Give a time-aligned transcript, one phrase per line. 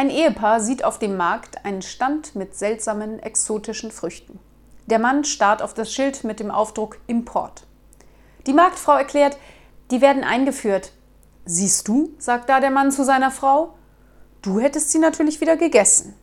[0.00, 4.38] Ein Ehepaar sieht auf dem Markt einen Stand mit seltsamen exotischen Früchten.
[4.86, 7.66] Der Mann starrt auf das Schild mit dem Aufdruck Import.
[8.46, 9.36] Die Marktfrau erklärt,
[9.90, 10.92] die werden eingeführt.
[11.44, 13.74] Siehst du, sagt da der Mann zu seiner Frau,
[14.40, 16.14] du hättest sie natürlich wieder gegessen.